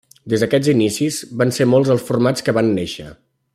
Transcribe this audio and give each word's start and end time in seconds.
Des 0.31 0.43
d'aquests 0.43 0.69
inicis, 0.73 1.19
van 1.43 1.53
ser 1.59 1.69
molts 1.75 1.93
els 1.97 2.09
formats 2.09 2.47
que 2.49 2.57
van 2.59 2.73
néixer. 2.79 3.15